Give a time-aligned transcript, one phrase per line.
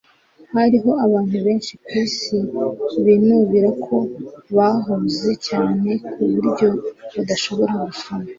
[0.53, 2.35] Hariho abantu benshi kwisi
[3.03, 3.97] binubira ko
[4.55, 6.67] bahuze cyane kuburyo
[7.13, 8.27] badashobora gusoma